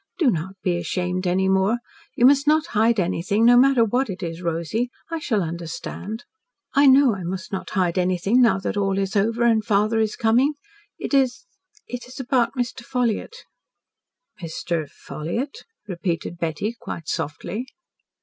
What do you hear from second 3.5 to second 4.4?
matter what it